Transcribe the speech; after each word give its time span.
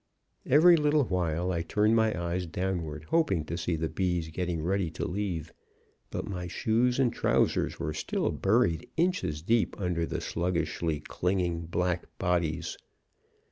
"Every 0.47 0.77
little 0.77 1.03
while 1.03 1.51
I 1.51 1.61
turned 1.61 1.95
my 1.95 2.19
eyes 2.19 2.47
downward, 2.47 3.03
hoping 3.09 3.45
to 3.45 3.55
see 3.55 3.75
the 3.75 3.87
bees 3.87 4.29
getting 4.29 4.63
ready 4.63 4.89
to 4.89 5.05
leave. 5.05 5.53
But 6.09 6.25
my 6.27 6.47
shoes 6.47 6.97
and 6.97 7.13
trousers 7.13 7.79
were 7.79 7.93
still 7.93 8.31
buried 8.31 8.89
inches 8.97 9.43
deep 9.43 9.79
under 9.79 10.07
the 10.07 10.19
sluggishly 10.19 11.01
clinging 11.01 11.67
black 11.67 12.05
bodies. 12.17 12.79